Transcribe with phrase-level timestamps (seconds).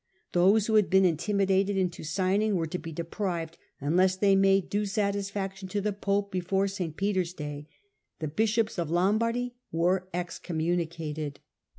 [0.31, 4.87] Those who had been intimidated into signing were to be deprived unless they made due
[4.87, 6.97] satisfaction to the pope before St.
[6.97, 7.69] Peter's Day.
[8.17, 11.39] The bishops of Lombardy were excommunicated.